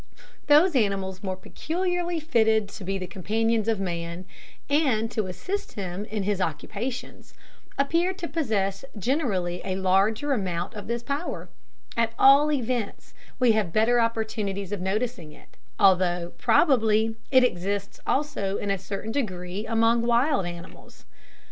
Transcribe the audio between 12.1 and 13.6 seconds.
all events, we